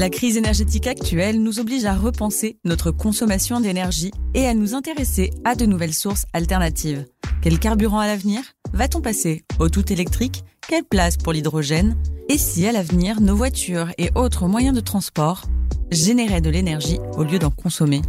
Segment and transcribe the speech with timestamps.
[0.00, 5.28] La crise énergétique actuelle nous oblige à repenser notre consommation d'énergie et à nous intéresser
[5.44, 7.04] à de nouvelles sources alternatives.
[7.42, 8.40] Quel carburant à l'avenir
[8.72, 10.42] Va-t-on passer au tout électrique?
[10.66, 11.98] Quelle place pour l'hydrogène?
[12.30, 15.42] Et si à l'avenir nos voitures et autres moyens de transport
[15.90, 18.00] généraient de l'énergie au lieu d'en consommer?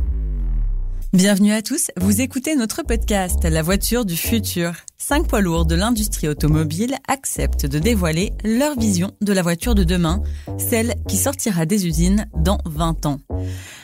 [1.12, 4.76] Bienvenue à tous, vous écoutez notre podcast La voiture du futur.
[5.04, 9.84] Cinq poids lourds de l'industrie automobile acceptent de dévoiler leur vision de la voiture de
[9.84, 10.22] demain,
[10.60, 13.20] celle qui sortira des usines dans 20 ans.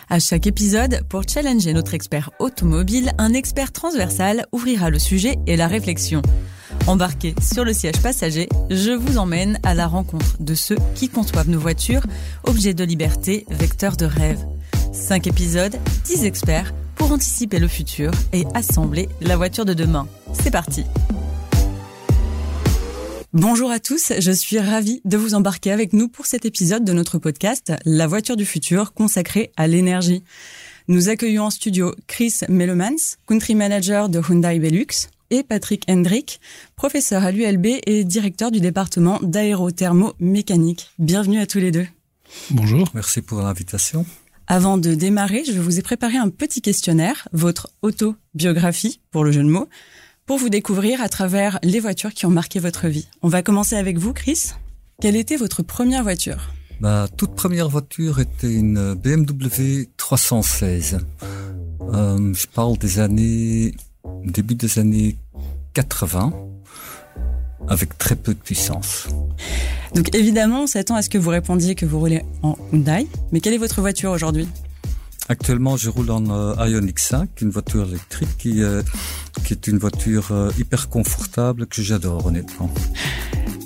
[0.09, 5.57] À chaque épisode, pour challenger notre expert automobile, un expert transversal ouvrira le sujet et
[5.57, 6.21] la réflexion.
[6.85, 11.49] Embarqué sur le siège passager, je vous emmène à la rencontre de ceux qui conçoivent
[11.49, 12.05] nos voitures,
[12.43, 14.45] objets de liberté, vecteurs de rêve.
[14.93, 20.07] Cinq épisodes, dix experts pour anticiper le futur et assembler la voiture de demain.
[20.33, 20.83] C'est parti
[23.33, 26.93] Bonjour à tous, je suis ravie de vous embarquer avec nous pour cet épisode de
[26.93, 30.23] notre podcast La voiture du futur consacrée à l'énergie.
[30.87, 36.39] Nous accueillons en studio Chris Melomans, country manager de Hyundai Belux, et Patrick Hendrick,
[36.75, 40.89] professeur à l'ULB et directeur du département d'aérothermomécanique.
[40.99, 41.87] Bienvenue à tous les deux.
[42.51, 42.87] Bonjour.
[42.93, 44.05] Merci pour l'invitation.
[44.49, 49.43] Avant de démarrer, je vous ai préparé un petit questionnaire, votre autobiographie pour le jeu
[49.43, 49.67] de mots,
[50.25, 53.09] pour vous découvrir à travers les voitures qui ont marqué votre vie.
[53.21, 54.51] On va commencer avec vous, Chris.
[55.01, 56.53] Quelle était votre première voiture?
[56.79, 60.99] Ma toute première voiture était une BMW 316.
[61.81, 63.75] Euh, je parle des années
[64.23, 65.17] début des années
[65.73, 66.33] 80
[67.67, 69.07] avec très peu de puissance.
[69.95, 73.07] Donc évidemment, on s'attend à ce que vous répondiez que vous roulez en Hyundai.
[73.31, 74.47] Mais quelle est votre voiture aujourd'hui?
[75.29, 78.81] Actuellement, je roule en euh, Ioniq 5, une voiture électrique qui, euh,
[79.43, 82.71] qui est une voiture euh, hyper confortable que j'adore honnêtement.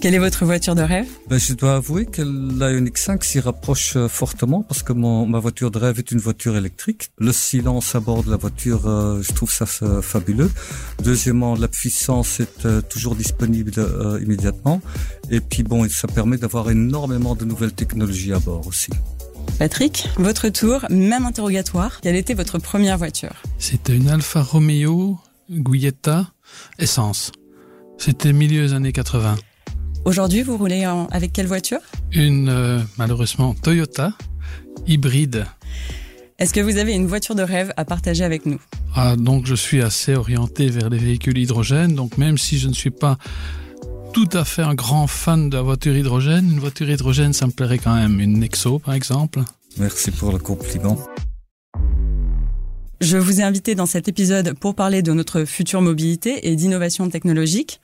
[0.02, 1.08] Quelle est votre voiture de rêve?
[1.30, 5.38] Ben, Je dois avouer que l'Ioniq 5 s'y rapproche euh, fortement parce que mon, ma
[5.38, 7.12] voiture de rêve est une voiture électrique.
[7.20, 10.50] Le silence à bord de la voiture, euh, je trouve ça fabuleux.
[11.04, 13.72] Deuxièmement, la puissance est euh, toujours disponible
[14.20, 14.82] immédiatement.
[15.30, 18.90] Et puis bon, ça permet d'avoir énormément de nouvelles technologies à bord aussi.
[19.60, 22.02] Patrick, votre tour, même interrogatoire.
[22.02, 23.44] Quelle était votre première voiture?
[23.60, 25.20] C'était une Alfa Romeo
[25.52, 26.32] Guietta
[26.80, 27.32] essence.
[28.00, 29.36] C'était milieu des années 80.
[30.04, 31.80] Aujourd'hui, vous roulez avec quelle voiture?
[32.12, 34.14] Une, euh, malheureusement, Toyota
[34.88, 35.45] hybride.
[36.39, 38.60] Est-ce que vous avez une voiture de rêve à partager avec nous?
[38.95, 41.94] Ah, Donc, je suis assez orienté vers les véhicules hydrogènes.
[41.94, 43.17] Donc, même si je ne suis pas
[44.11, 47.52] tout à fait un grand fan de la voiture hydrogène, une voiture hydrogène, ça me
[47.52, 48.20] plairait quand même.
[48.20, 49.42] Une Nexo, par exemple.
[49.78, 50.98] Merci pour le compliment.
[53.02, 57.08] Je vous ai invité dans cet épisode pour parler de notre future mobilité et d'innovation
[57.10, 57.82] technologique.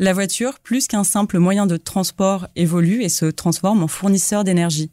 [0.00, 4.92] La voiture, plus qu'un simple moyen de transport, évolue et se transforme en fournisseur d'énergie.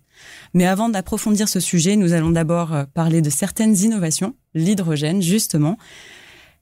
[0.56, 5.78] Mais avant d'approfondir ce sujet, nous allons d'abord euh, parler de certaines innovations, l'hydrogène justement.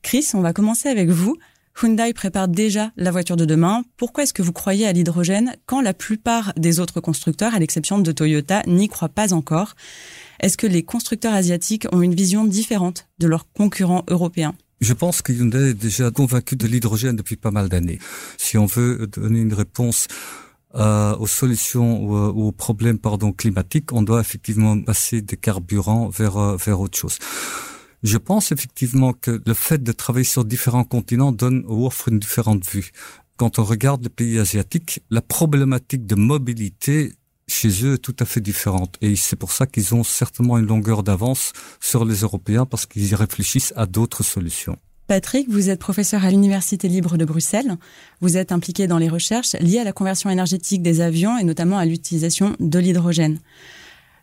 [0.02, 1.38] Chris, on va commencer avec vous.
[1.82, 3.84] Hyundai prépare déjà la voiture de demain.
[3.96, 7.98] Pourquoi est-ce que vous croyez à l'hydrogène quand la plupart des autres constructeurs, à l'exception
[7.98, 9.74] de Toyota, n'y croient pas encore?
[10.42, 14.54] Est-ce que les constructeurs asiatiques ont une vision différente de leurs concurrents européens?
[14.84, 18.00] Je pense que Hyundai est déjà convaincu de l'hydrogène depuis pas mal d'années.
[18.38, 20.08] Si on veut donner une réponse
[20.76, 26.10] euh, aux solutions ou euh, aux problèmes pardon climatiques, on doit effectivement passer des carburants
[26.10, 27.18] vers euh, vers autre chose.
[28.02, 32.20] Je pense effectivement que le fait de travailler sur différents continents donne ou offre une
[32.20, 32.92] différente vue.
[33.38, 37.14] Quand on regarde les pays asiatiques, la problématique de mobilité
[37.54, 38.96] chez eux tout à fait différente.
[39.02, 43.10] Et c'est pour ça qu'ils ont certainement une longueur d'avance sur les Européens parce qu'ils
[43.10, 44.78] y réfléchissent à d'autres solutions.
[45.08, 47.78] Patrick, vous êtes professeur à l'Université libre de Bruxelles.
[48.22, 51.78] Vous êtes impliqué dans les recherches liées à la conversion énergétique des avions et notamment
[51.78, 53.40] à l'utilisation de l'hydrogène.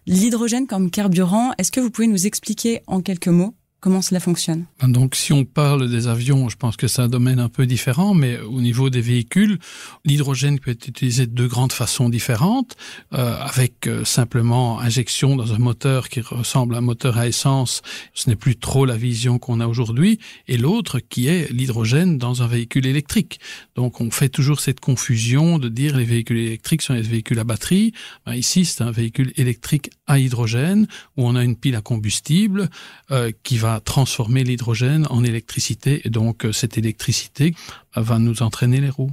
[0.07, 4.67] L'hydrogène comme carburant, est-ce que vous pouvez nous expliquer en quelques mots Comment cela fonctionne?
[4.83, 8.13] Donc, si on parle des avions, je pense que c'est un domaine un peu différent,
[8.13, 9.59] mais au niveau des véhicules,
[10.05, 12.77] l'hydrogène peut être utilisé de deux grandes façons différentes,
[13.15, 17.81] euh, avec euh, simplement injection dans un moteur qui ressemble à un moteur à essence.
[18.13, 22.43] Ce n'est plus trop la vision qu'on a aujourd'hui, et l'autre qui est l'hydrogène dans
[22.43, 23.41] un véhicule électrique.
[23.81, 27.45] Donc, on fait toujours cette confusion de dire les véhicules électriques sont des véhicules à
[27.45, 27.95] batterie.
[28.27, 30.87] Ben, ici, c'est un véhicule électrique à hydrogène
[31.17, 32.69] où on a une pile à combustible
[33.11, 37.55] euh, qui va transformer l'hydrogène en électricité et donc euh, cette électricité
[37.97, 39.13] va nous entraîner les roues.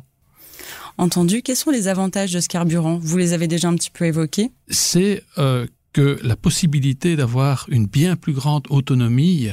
[0.97, 2.99] Entendu, quels sont les avantages de ce carburant?
[3.01, 4.51] Vous les avez déjà un petit peu évoqués.
[4.67, 9.47] C'est euh, que la possibilité d'avoir une bien plus grande autonomie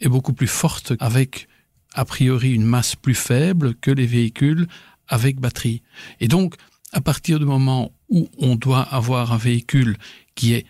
[0.00, 1.48] est beaucoup plus forte avec
[1.94, 4.66] a priori une masse plus faible que les véhicules
[5.08, 5.82] avec batterie.
[6.20, 6.56] Et donc,
[6.92, 9.96] à partir du moment où on doit avoir un véhicule
[10.34, 10.66] qui est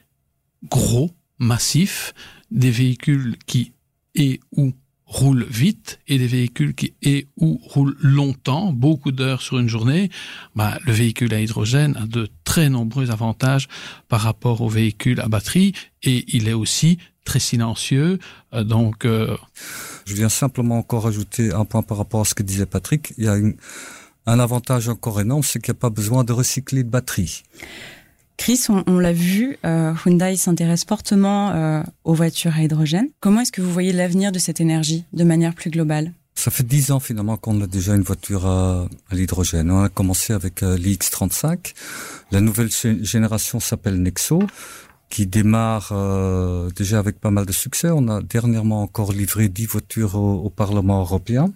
[0.71, 2.15] gros, massifs,
[2.51, 3.73] des véhicules qui
[4.15, 4.73] et ou
[5.07, 10.11] roulent vite et des véhicules qui et ou roulent longtemps, beaucoup d'heures sur une journée,
[10.55, 13.69] bah, le véhicule à hydrogène a de très nombreux avantages
[14.09, 15.73] par rapport au véhicule à batterie
[16.03, 18.19] et il est aussi très silencieux.
[18.53, 19.37] Euh, donc, euh...
[20.05, 23.13] je viens simplement encore ajouter un point par rapport à ce que disait Patrick.
[23.19, 23.57] Il y a une,
[24.27, 27.43] un avantage encore énorme, c'est qu'il n'y a pas besoin de recycler de batterie.
[28.37, 33.09] Chris, on, on l'a vu, euh, Hyundai s'intéresse fortement euh, aux voitures à hydrogène.
[33.21, 36.13] Comment est-ce que vous voyez l'avenir de cette énergie de manière plus globale?
[36.35, 39.71] Ça fait dix ans finalement qu'on a déjà une voiture à, à l'hydrogène.
[39.71, 41.75] On a commencé avec euh, l'IX35.
[42.33, 42.71] La nouvelle
[43.03, 44.43] génération s'appelle Nexo
[45.11, 47.91] qui démarre euh, déjà avec pas mal de succès.
[47.91, 51.53] On a dernièrement encore livré 10 voitures au, au Parlement européen.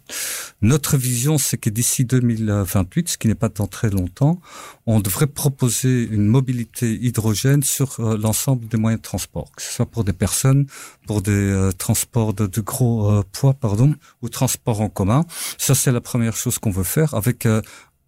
[0.62, 4.40] Notre vision, c'est que d'ici 2028, ce qui n'est pas dans très longtemps,
[4.86, 9.72] on devrait proposer une mobilité hydrogène sur euh, l'ensemble des moyens de transport, que ce
[9.72, 10.66] soit pour des personnes,
[11.06, 15.24] pour des euh, transports de, de gros euh, poids, pardon, ou transports en commun.
[15.58, 17.46] Ça, c'est la première chose qu'on veut faire avec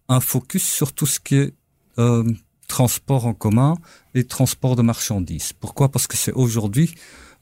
[0.09, 1.53] un focus sur tout ce qui est
[2.71, 3.75] euh, transport en commun
[4.15, 5.53] et transport de marchandises.
[5.53, 5.89] Pourquoi?
[5.89, 6.93] Parce que c'est aujourd'hui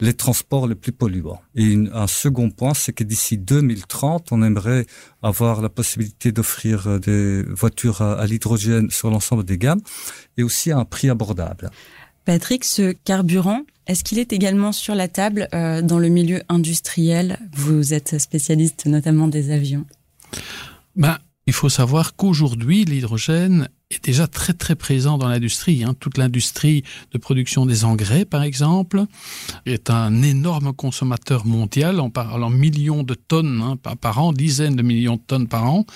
[0.01, 1.41] les transports les plus polluants.
[1.55, 4.85] Et une, un second point, c'est que d'ici 2030, on aimerait
[5.21, 9.81] avoir la possibilité d'offrir euh, des voitures à, à l'hydrogène sur l'ensemble des gammes
[10.37, 11.69] et aussi à un prix abordable.
[12.25, 17.39] Patrick, ce carburant, est-ce qu'il est également sur la table euh, dans le milieu industriel?
[17.53, 19.85] Vous êtes spécialiste notamment des avions.
[20.95, 21.17] Ben,
[21.49, 25.83] il faut savoir qu'aujourd'hui, l'hydrogène est déjà très très présent dans l'industrie.
[25.83, 25.95] Hein.
[25.99, 29.05] Toute l'industrie de production des engrais, par exemple,
[29.65, 31.99] est un énorme consommateur mondial.
[31.99, 35.65] On parle en millions de tonnes hein, par, an, dizaines de millions de tonnes par
[35.65, 35.87] an.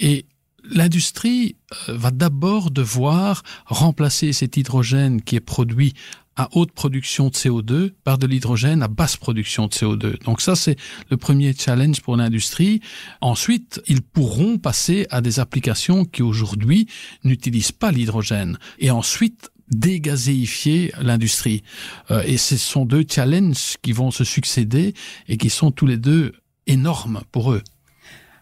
[0.00, 0.24] Et
[0.64, 1.56] l'industrie
[1.90, 5.92] euh, va d'abord devoir remplacer cet hydrogène qui est produit
[6.36, 10.22] à haute production de CO2 par de l'hydrogène à basse production de CO2.
[10.24, 10.76] Donc ça, c'est
[11.10, 12.80] le premier challenge pour l'industrie.
[13.20, 16.88] Ensuite, ils pourront passer à des applications qui aujourd'hui
[17.24, 18.58] n'utilisent pas l'hydrogène.
[18.78, 21.62] Et ensuite, dégazéifier l'industrie.
[22.10, 24.94] Euh, et ce sont deux challenges qui vont se succéder
[25.28, 26.32] et qui sont tous les deux
[26.66, 27.62] énormes pour eux.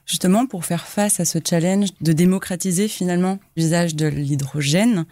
[0.06, 5.06] Justement, pour faire face à ce challenge de démocratiser finalement l'usage de l'hydrogène,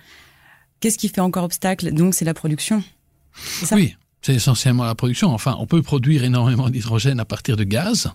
[0.80, 1.92] Qu'est-ce qui fait encore obstacle?
[1.92, 2.82] Donc, c'est la production.
[4.28, 5.30] C'est essentiellement la production.
[5.30, 8.12] Enfin, on peut produire énormément d'hydrogène à partir de gaz,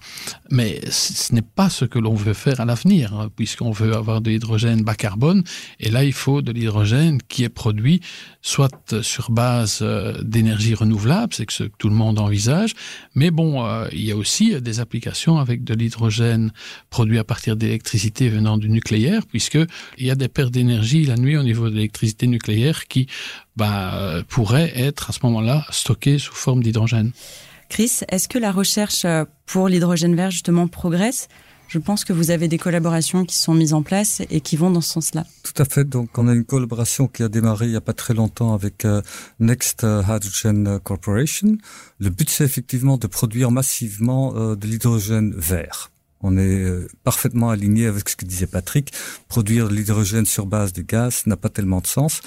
[0.51, 4.21] mais ce n'est pas ce que l'on veut faire à l'avenir, hein, puisqu'on veut avoir
[4.21, 5.43] de l'hydrogène bas carbone.
[5.79, 7.99] Et là, il faut de l'hydrogène qui est produit
[8.43, 12.73] soit sur base euh, d'énergie renouvelable, c'est ce que tout le monde envisage,
[13.15, 16.51] mais bon, euh, il y a aussi des applications avec de l'hydrogène
[16.91, 19.57] produit à partir d'électricité venant du nucléaire, puisque
[19.97, 23.07] il y a des pertes d'énergie la nuit au niveau de l'électricité nucléaire qui
[23.55, 27.11] bah, pourrait être à ce moment-là stocké sous forme d'hydrogène.
[27.69, 29.05] Chris, est-ce que la recherche
[29.45, 31.27] pour l'hydrogène vert justement progresse?
[31.73, 34.69] Je pense que vous avez des collaborations qui sont mises en place et qui vont
[34.69, 35.25] dans ce sens-là.
[35.41, 35.83] Tout à fait.
[35.83, 38.85] Donc, on a une collaboration qui a démarré il n'y a pas très longtemps avec
[38.85, 39.01] euh,
[39.39, 41.57] Next Hydrogen Corporation.
[41.99, 45.92] Le but, c'est effectivement de produire massivement euh, de l'hydrogène vert.
[46.23, 48.93] On est euh, parfaitement aligné avec ce que disait Patrick.
[49.27, 52.21] Produire l'hydrogène sur base de gaz n'a pas tellement de sens.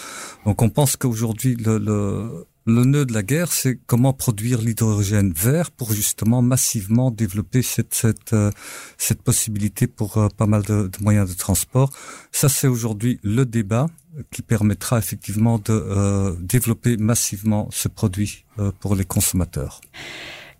[0.44, 5.32] Donc, on pense qu'aujourd'hui, le, le le nœud de la guerre, c'est comment produire l'hydrogène
[5.32, 8.50] vert pour justement massivement développer cette cette euh,
[8.98, 11.92] cette possibilité pour euh, pas mal de, moyens de transport.
[12.32, 13.86] Ça, c'est aujourd'hui le débat
[14.32, 18.46] qui permettra effectivement de développer massivement ce produit
[18.80, 19.82] pour les consommateurs.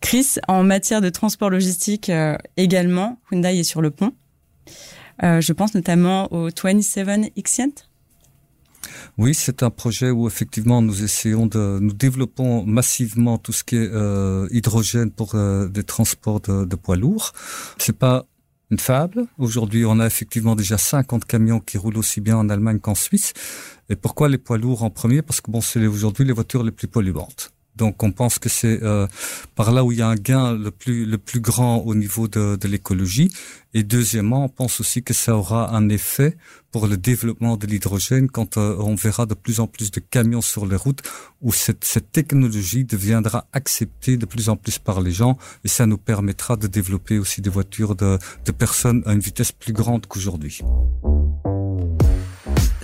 [0.01, 4.13] Chris, en matière de transport logistique euh, également, Hyundai est sur le pont.
[5.23, 7.73] Euh, je pense notamment au 27 Xient.
[9.19, 13.77] Oui, c'est un projet où effectivement nous essayons de nous développons massivement tout ce qui
[13.77, 17.33] est euh, hydrogène pour euh, des transports de, de poids lourds.
[17.79, 18.27] C'est pas
[18.71, 19.27] une fable.
[19.39, 23.33] Aujourd'hui, on a effectivement déjà 50 camions qui roulent aussi bien en Allemagne qu'en Suisse.
[23.89, 25.23] Et pourquoi les poids lourds en premier?
[25.23, 27.53] Parce que bon, c'est aujourd'hui les voitures les plus polluantes.
[27.77, 29.07] Donc on pense que c'est euh,
[29.55, 32.29] par là où il y a un gain le plus le plus grand au niveau
[32.29, 33.31] de, de l'écologie.
[33.75, 36.37] Et deuxièmement, on pense aussi que ça aura un effet
[36.73, 40.41] pour le développement de l'hydrogène quand euh, on verra de plus en plus de camions
[40.41, 41.03] sur les routes
[41.43, 45.87] où cette, cette technologie deviendra acceptée de plus en plus par les gens et ça
[45.87, 50.07] nous permettra de développer aussi des voitures de, de personnes à une vitesse plus grande
[50.07, 50.63] qu'aujourd'hui.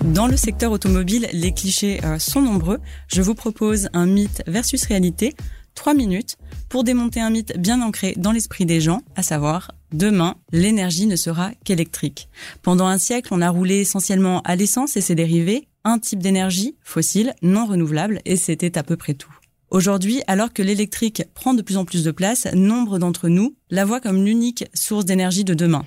[0.05, 2.79] Dans le secteur automobile, les clichés euh, sont nombreux.
[3.07, 5.33] Je vous propose un mythe versus réalité,
[5.77, 6.37] trois minutes,
[6.69, 11.15] pour démonter un mythe bien ancré dans l'esprit des gens, à savoir, demain, l'énergie ne
[11.15, 12.29] sera qu'électrique.
[12.63, 16.75] Pendant un siècle, on a roulé essentiellement à l'essence et ses dérivés, un type d'énergie,
[16.83, 19.33] fossile, non renouvelable, et c'était à peu près tout.
[19.71, 23.85] Aujourd'hui, alors que l'électrique prend de plus en plus de place, nombre d'entre nous la
[23.85, 25.85] voient comme l'unique source d'énergie de demain.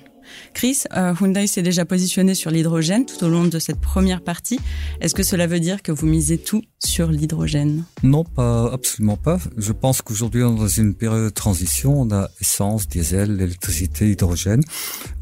[0.54, 4.58] Chris, euh, Hyundai s'est déjà positionné sur l'hydrogène tout au long de cette première partie.
[5.00, 7.84] Est-ce que cela veut dire que vous misez tout sur l'hydrogène?
[8.02, 9.38] Non, pas absolument pas.
[9.56, 12.00] Je pense qu'aujourd'hui on est dans une période de transition.
[12.00, 14.62] On a essence, diesel, électricité, hydrogène.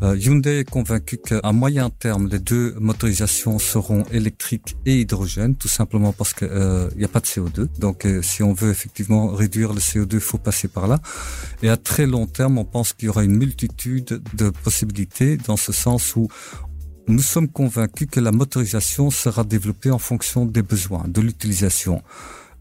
[0.03, 5.69] Euh, Hyundai est convaincu qu'à moyen terme, les deux motorisations seront électriques et hydrogène, tout
[5.69, 7.69] simplement parce qu'il euh, n'y a pas de CO2.
[7.79, 11.01] Donc si on veut effectivement réduire le CO2, il faut passer par là.
[11.63, 14.94] Et à très long terme, on pense qu'il y aura une multitude de possibilités
[15.47, 16.29] dans ce sens où
[17.07, 22.03] nous sommes convaincus que la motorisation sera développée en fonction des besoins, de l'utilisation.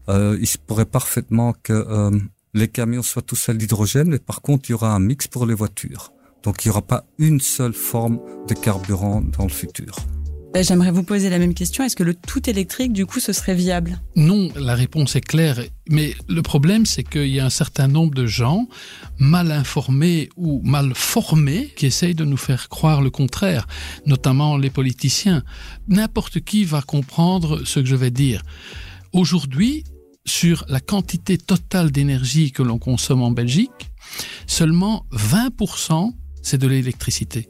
[0.08, 2.10] Euh, il se pourrait parfaitement que euh,
[2.52, 5.46] les camions soient tous à l'hydrogène, mais par contre, il y aura un mix pour
[5.46, 6.12] les voitures.
[6.42, 9.96] Donc, il n'y aura pas une seule forme de carburant dans le futur.
[10.54, 11.82] Ben, j'aimerais vous poser la même question.
[11.82, 14.00] Est-ce que le tout électrique, du coup, ce serait viable?
[14.14, 15.58] Non, la réponse est claire.
[15.88, 18.68] Mais le problème, c'est qu'il y a un certain nombre de gens
[19.18, 23.66] mal informés ou mal formés qui essayent de nous faire croire le contraire,
[24.06, 25.42] notamment les politiciens.
[25.88, 28.40] N'importe qui va comprendre ce que je vais dire.
[29.12, 29.82] Aujourd'hui,
[30.24, 33.90] sur la quantité totale d'énergie que l'on consomme en Belgique,
[34.46, 37.48] seulement 20% c'est de l'électricité.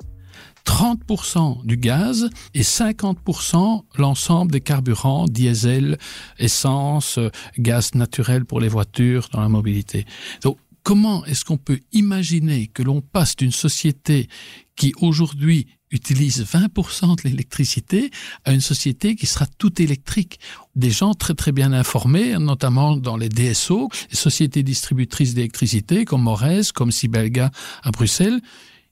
[0.65, 5.99] 30% du gaz et 50% l'ensemble des carburants, diesel,
[6.39, 7.19] essence,
[7.59, 10.07] gaz naturel pour les voitures dans la mobilité.
[10.43, 14.29] Donc, comment est-ce qu'on peut imaginer que l'on passe d'une société
[14.77, 18.11] qui aujourd'hui utilise 20% de l'électricité
[18.45, 20.39] à une société qui sera tout électrique?
[20.77, 26.23] Des gens très très bien informés, notamment dans les DSO, les sociétés distributrices d'électricité comme
[26.23, 27.51] Morez, comme Sibelga
[27.83, 28.41] à Bruxelles,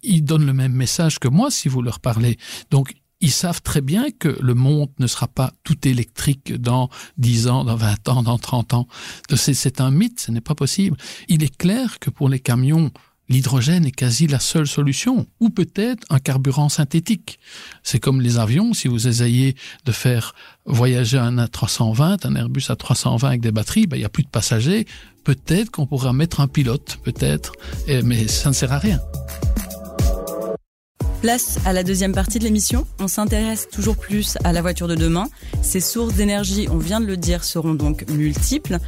[0.03, 2.39] ils donnent le même message que moi si vous leur parlez.
[2.71, 7.47] Donc, ils savent très bien que le monde ne sera pas tout électrique dans 10
[7.47, 8.89] ans, dans 20 ans, dans 30 ans.
[9.37, 10.97] C'est un mythe, ce n'est pas possible.
[11.29, 12.91] Il est clair que pour les camions,
[13.29, 17.39] l'hydrogène est quasi la seule solution, ou peut-être un carburant synthétique.
[17.85, 19.55] C'est comme les avions, si vous essayez
[19.85, 20.35] de faire
[20.67, 24.31] voyager un A320, un Airbus A320 avec des batteries, ben, il n'y a plus de
[24.31, 24.85] passagers,
[25.23, 27.53] peut-être qu'on pourra mettre un pilote, peut-être,
[28.03, 29.01] mais ça ne sert à rien.
[31.23, 32.85] Place à la deuxième partie de l'émission.
[32.99, 35.29] On s'intéresse toujours plus à la voiture de demain.
[35.63, 38.79] Ses sources d'énergie, on vient de le dire, seront donc multiples.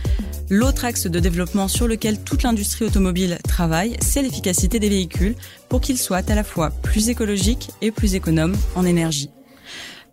[0.50, 5.37] L'autre axe de développement sur lequel toute l'industrie automobile travaille, c'est l'efficacité des véhicules
[5.69, 9.31] pour qu'ils soient à la fois plus écologiques et plus économes en énergie.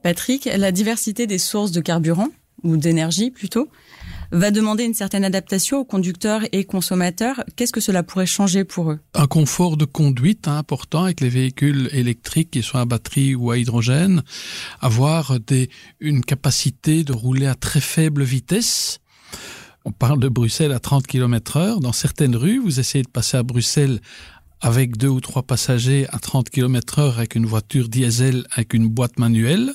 [0.04, 2.28] Patrick, la diversité des sources de carburant,
[2.63, 3.68] ou d'énergie plutôt,
[4.32, 7.44] va demander une certaine adaptation aux conducteurs et consommateurs.
[7.56, 9.00] Qu'est-ce que cela pourrait changer pour eux?
[9.14, 13.58] Un confort de conduite important avec les véhicules électriques, qu'ils soient à batterie ou à
[13.58, 14.24] hydrogène,
[14.80, 15.38] avoir
[16.00, 19.00] une capacité de rouler à très faible vitesse.
[19.84, 21.80] On parle de Bruxelles à 30 km heure.
[21.80, 24.00] Dans certaines rues, vous essayez de passer à Bruxelles
[24.62, 28.88] avec deux ou trois passagers à 30 km heure avec une voiture diesel avec une
[28.88, 29.74] boîte manuelle.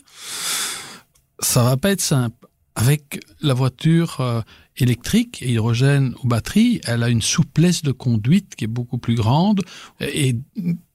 [1.40, 2.45] Ça va pas être simple
[2.76, 4.42] avec la voiture euh,
[4.76, 9.62] électrique, hydrogène ou batterie, elle a une souplesse de conduite qui est beaucoup plus grande
[10.00, 10.36] et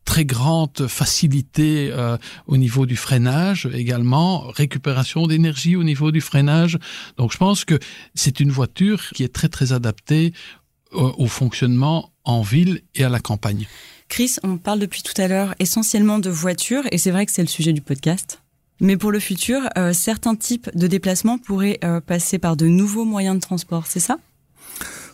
[0.06, 6.78] très grande facilité euh, au niveau du freinage également, récupération d'énergie au niveau du freinage.
[7.18, 7.80] Donc je pense que
[8.14, 10.34] c'est une voiture qui est très très adaptée
[10.92, 13.68] au, au fonctionnement en ville et à la campagne.
[14.08, 17.42] Chris, on parle depuis tout à l'heure essentiellement de voitures et c'est vrai que c'est
[17.42, 18.42] le sujet du podcast.
[18.80, 23.06] Mais pour le futur, euh, certains types de déplacements pourraient euh, passer par de nouveaux
[23.06, 24.18] moyens de transport, c'est ça?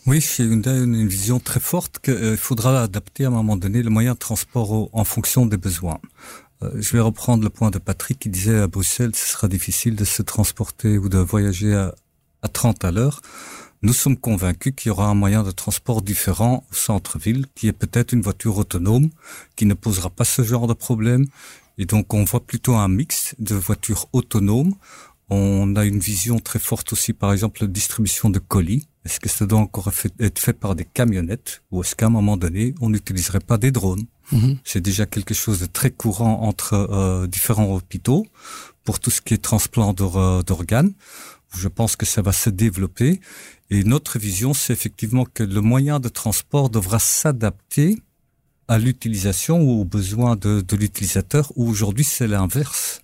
[0.05, 3.83] Oui, on a une vision très forte qu'il euh, faudra adapter à un moment donné
[3.83, 5.99] le moyen de transport en fonction des besoins.
[6.75, 10.05] je vais reprendre le point de Patrick qui disait à Bruxelles, ce sera difficile de
[10.05, 11.93] se transporter ou de voyager à,
[12.41, 13.21] à 30 à l'heure.
[13.83, 17.73] Nous sommes convaincus qu'il y aura un moyen de transport différent au centre-ville, qui est
[17.73, 19.09] peut-être une voiture autonome,
[19.55, 21.27] qui ne posera pas ce genre de problème,
[21.77, 24.73] et donc on voit plutôt un mix de voitures autonomes.
[25.29, 28.87] On a une vision très forte aussi, par exemple, de distribution de colis.
[29.03, 32.37] Est-ce que ça doit encore être fait par des camionnettes ou est-ce qu'à un moment
[32.37, 34.05] donné, on n'utiliserait pas des drones?
[34.31, 34.57] Mm-hmm.
[34.63, 38.25] C'est déjà quelque chose de très courant entre euh, différents hôpitaux
[38.83, 40.93] pour tout ce qui est transplant euh, d'organes.
[41.55, 43.19] Je pense que ça va se développer.
[43.69, 47.97] Et notre vision, c'est effectivement que le moyen de transport devra s'adapter
[48.67, 53.01] à l'utilisation ou aux besoins de, de l'utilisateur, où aujourd'hui c'est l'inverse.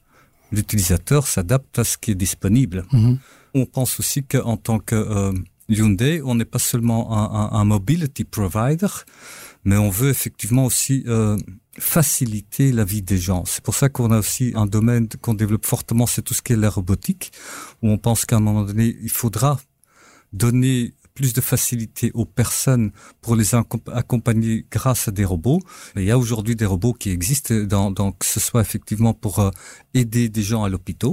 [0.52, 2.86] L'utilisateur s'adapte à ce qui est disponible.
[2.92, 3.18] Mhm.
[3.56, 5.34] On pense aussi qu'en tant que euh,
[5.70, 8.88] Hyundai, on n'est pas seulement un, un, un, mobility provider,
[9.64, 11.38] mais on veut effectivement aussi euh,
[11.80, 13.46] faciliter la vie des gens.
[13.46, 16.54] C'est pour ça qu'on a aussi un domaine qu'on développe fortement, c'est tout ce qui
[16.54, 17.32] est la robotique,
[17.82, 19.60] où on pense qu'à un moment donné, il faudra
[20.34, 22.92] donner plus de facilité aux personnes
[23.22, 25.60] pour les accompagner grâce à des robots.
[25.96, 29.40] Il y a aujourd'hui des robots qui existent, dans, dans, que ce soit effectivement pour
[29.40, 29.52] euh,
[29.94, 31.12] aider des gens à l'hôpital.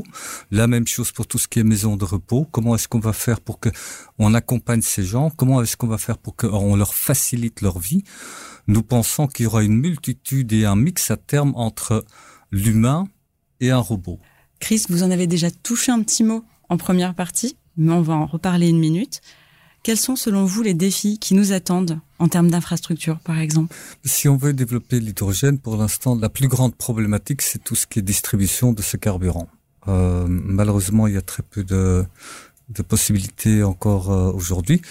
[0.51, 2.47] La même chose pour tout ce qui est maison de repos.
[2.51, 3.69] Comment est-ce qu'on va faire pour que
[4.19, 5.31] on accompagne ces gens?
[5.31, 8.03] Comment est-ce qu'on va faire pour qu'on leur facilite leur vie?
[8.67, 12.05] Nous pensons qu'il y aura une multitude et un mix à terme entre
[12.51, 13.09] l'humain
[13.61, 14.19] et un robot.
[14.61, 18.15] Chris, vous en avez déjà touché un petit mot en première partie, mais on va
[18.15, 19.21] en reparler une minute.
[19.83, 23.75] Quels sont selon vous les défis qui nous attendent en termes d'infrastructure, par exemple?
[24.05, 27.99] Si on veut développer l'hydrogène, pour l'instant, la plus grande problématique, c'est tout ce qui
[27.99, 29.49] est distribution de ce carburant.
[29.89, 32.05] Euh, malheureusement, il y a très peu de,
[32.69, 34.83] de possibilités encore euh, aujourd'hui.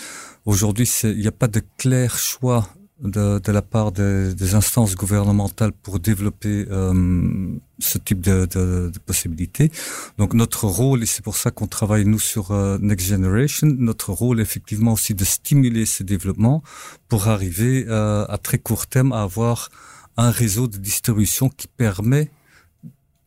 [0.45, 2.67] Aujourd'hui, il n'y a pas de clair choix
[3.01, 8.89] de, de la part des, des, instances gouvernementales pour développer euh, ce type de, de,
[8.93, 9.71] de, possibilités.
[10.17, 14.11] Donc notre rôle, et c'est pour ça qu'on travaille nous sur euh, Next Generation, notre
[14.11, 16.61] rôle effectivement aussi de stimuler ce développement
[17.07, 19.69] pour arriver euh, à très court terme à avoir
[20.17, 22.29] un réseau de distribution qui permet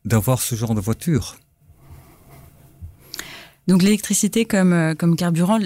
[0.04, 1.36] d'avoir ce genre de voiture.
[3.68, 5.60] Donc l'électricité comme, euh, comme carburant,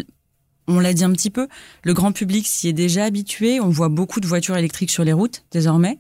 [0.68, 1.48] on l'a dit un petit peu,
[1.84, 3.60] le grand public s'y est déjà habitué.
[3.60, 5.98] On voit beaucoup de voitures électriques sur les routes désormais.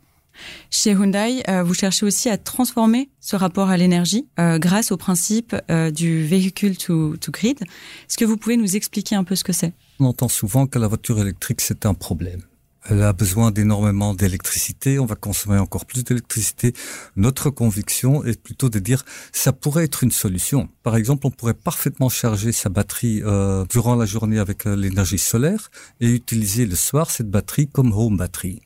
[0.70, 4.96] Chez Hyundai, euh, vous cherchez aussi à transformer ce rapport à l'énergie euh, grâce au
[4.96, 7.62] principe euh, du véhicule to, to grid.
[7.62, 9.72] Est-ce que vous pouvez nous expliquer un peu ce que c'est?
[9.98, 12.42] On entend souvent que la voiture électrique, c'est un problème.
[12.88, 16.72] Elle a besoin d'énormément d'électricité, on va consommer encore plus d'électricité.
[17.16, 20.68] Notre conviction est plutôt de dire ça pourrait être une solution.
[20.84, 25.18] Par exemple, on pourrait parfaitement charger sa batterie euh, durant la journée avec euh, l'énergie
[25.18, 28.60] solaire et utiliser le soir cette batterie comme home battery.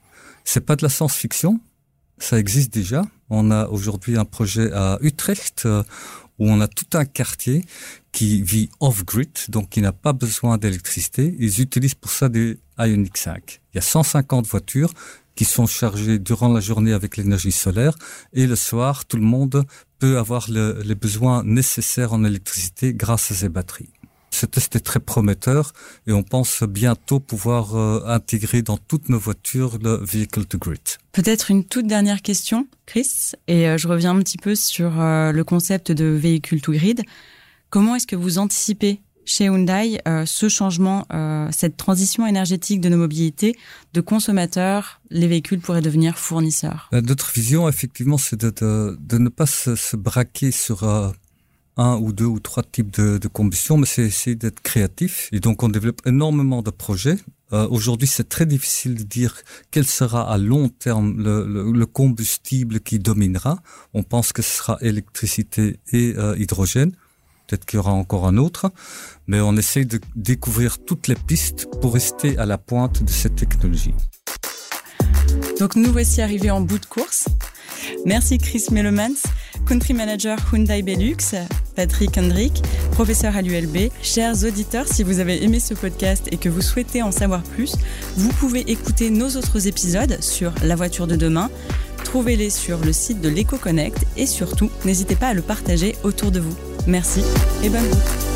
[0.44, 1.58] C'est pas de la science-fiction,
[2.18, 3.04] ça existe déjà.
[3.30, 5.82] On a aujourd'hui un projet à Utrecht euh,
[6.40, 7.64] où on a tout un quartier
[8.10, 11.36] qui vit off-grid, donc qui n'a pas besoin d'électricité.
[11.38, 13.60] Ils utilisent pour ça des Ioniq 5.
[13.72, 14.92] Il y a 150 voitures
[15.36, 17.94] qui sont chargées durant la journée avec l'énergie solaire
[18.32, 19.64] et le soir, tout le monde
[19.98, 23.92] peut avoir le, les besoins nécessaires en électricité grâce à ces batteries.
[24.40, 25.74] Ce test est très prometteur
[26.06, 30.80] et on pense bientôt pouvoir euh, intégrer dans toutes nos voitures le vehicle to grid.
[31.12, 35.30] Peut-être une toute dernière question, Chris, et euh, je reviens un petit peu sur euh,
[35.30, 37.02] le concept de véhicule to grid.
[37.68, 41.06] Comment est-ce que vous anticipez chez Hyundai ce changement,
[41.52, 43.54] cette transition énergétique de nos mobilités,
[43.92, 46.88] de consommateurs, les véhicules pourraient devenir fournisseurs?
[46.90, 50.82] Notre vision, effectivement, c'est de, de, de, ne pas se, se braquer sur
[51.76, 55.28] un ou deux ou trois types de, combustion, mais c'est essayer d'être créatif.
[55.32, 57.16] Et donc, on développe énormément de projets.
[57.52, 59.36] Euh, Aujourd'hui, c'est très difficile de dire
[59.70, 63.60] quel sera à long terme le, le, le, combustible qui dominera.
[63.94, 66.92] On pense que ce sera électricité et euh, hydrogène.
[67.46, 68.70] Peut-être qu'il y aura encore un autre,
[69.26, 73.34] mais on essaye de découvrir toutes les pistes pour rester à la pointe de cette
[73.34, 73.94] technologie.
[75.58, 77.26] Donc nous voici arrivés en bout de course.
[78.06, 79.20] Merci Chris Melomans,
[79.70, 81.36] Country Manager Hyundai Belux,
[81.76, 83.92] Patrick Hendrick, professeur à l'ULB.
[84.02, 87.76] Chers auditeurs, si vous avez aimé ce podcast et que vous souhaitez en savoir plus,
[88.16, 91.50] vous pouvez écouter nos autres épisodes sur la voiture de demain.
[92.02, 96.40] Trouvez-les sur le site de l'EcoConnect et surtout, n'hésitez pas à le partager autour de
[96.40, 96.56] vous.
[96.88, 97.22] Merci
[97.62, 98.29] et bonne route.